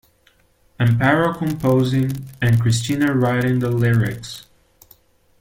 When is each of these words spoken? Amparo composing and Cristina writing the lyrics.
Amparo 0.79 1.37
composing 1.37 2.27
and 2.41 2.59
Cristina 2.59 3.13
writing 3.13 3.59
the 3.59 3.69
lyrics. 3.69 4.47